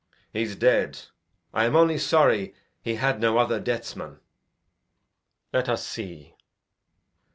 [0.33, 0.97] He's dead.
[1.53, 4.17] I am only sorry He had no other deathsman.
[5.53, 6.33] Let us see.